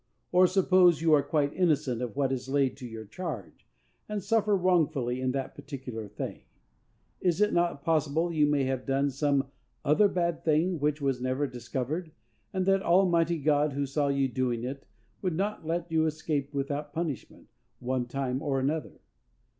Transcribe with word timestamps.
Or, 0.31 0.47
suppose 0.47 0.99
you 1.03 1.13
are 1.13 1.21
quite 1.21 1.53
innocent 1.53 2.01
of 2.01 2.15
what 2.15 2.31
is 2.31 2.49
laid 2.49 2.75
to 2.77 2.87
your 2.87 3.05
charge, 3.05 3.67
and 4.09 4.23
suffer 4.23 4.57
wrongfully 4.57 5.21
in 5.21 5.29
that 5.33 5.53
particular 5.53 6.07
thing; 6.07 6.41
is 7.19 7.39
it 7.39 7.53
not 7.53 7.83
possible 7.83 8.31
you 8.33 8.47
may 8.47 8.63
have 8.63 8.87
done 8.87 9.11
some 9.11 9.51
other 9.85 10.07
bad 10.07 10.43
thing 10.43 10.79
which 10.79 11.01
was 11.01 11.21
never 11.21 11.45
discovered, 11.45 12.09
and 12.51 12.65
that 12.65 12.81
Almighty 12.81 13.37
God, 13.37 13.73
who 13.73 13.85
saw 13.85 14.07
you 14.07 14.27
doing 14.27 14.63
it, 14.63 14.87
would 15.21 15.35
not 15.35 15.67
let 15.67 15.91
you 15.91 16.07
escape 16.07 16.51
without 16.51 16.93
punishment, 16.93 17.47
one 17.79 18.07
time 18.07 18.41
or 18.41 18.59
another? 18.59 19.01